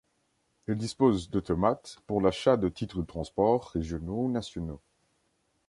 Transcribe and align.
Elle 0.67 0.77
dispose 0.79 1.29
d'automates 1.29 1.99
pour 2.07 2.21
l'achat 2.21 2.57
de 2.57 2.69
titres 2.69 3.01
de 3.01 3.05
transport 3.05 3.65
régionaux 3.65 4.23
ou 4.23 4.31
nationaux. 4.31 4.81